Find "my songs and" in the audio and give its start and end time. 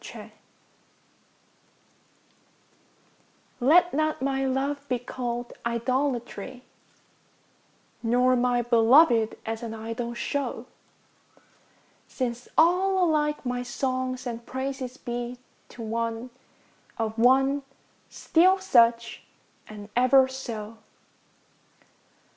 13.45-14.43